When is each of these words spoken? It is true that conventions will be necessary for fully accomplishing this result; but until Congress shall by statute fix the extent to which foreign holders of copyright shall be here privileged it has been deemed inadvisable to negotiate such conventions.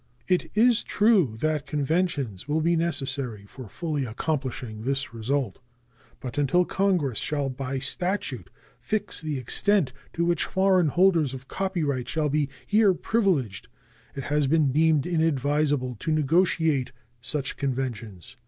It 0.27 0.49
is 0.57 0.81
true 0.83 1.37
that 1.41 1.67
conventions 1.67 2.47
will 2.47 2.61
be 2.61 2.75
necessary 2.75 3.45
for 3.45 3.69
fully 3.69 4.03
accomplishing 4.03 4.81
this 4.81 5.13
result; 5.13 5.59
but 6.19 6.39
until 6.39 6.65
Congress 6.65 7.19
shall 7.19 7.49
by 7.49 7.77
statute 7.77 8.49
fix 8.79 9.21
the 9.21 9.37
extent 9.37 9.93
to 10.13 10.25
which 10.25 10.43
foreign 10.45 10.87
holders 10.87 11.35
of 11.35 11.47
copyright 11.47 12.07
shall 12.09 12.29
be 12.29 12.49
here 12.65 12.95
privileged 12.95 13.67
it 14.15 14.23
has 14.23 14.47
been 14.47 14.71
deemed 14.71 15.05
inadvisable 15.05 15.97
to 15.99 16.11
negotiate 16.11 16.91
such 17.21 17.55
conventions. 17.55 18.37